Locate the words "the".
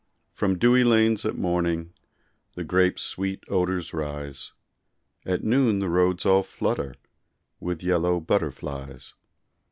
2.55-2.63, 5.77-5.89